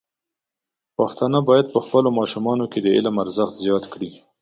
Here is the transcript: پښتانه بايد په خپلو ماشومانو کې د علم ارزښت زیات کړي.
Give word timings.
پښتانه 0.97 1.39
بايد 1.49 1.67
په 1.73 1.79
خپلو 1.85 2.09
ماشومانو 2.19 2.65
کې 2.71 2.79
د 2.81 2.87
علم 2.95 3.15
ارزښت 3.23 3.55
زیات 3.65 3.83
کړي. 3.93 4.09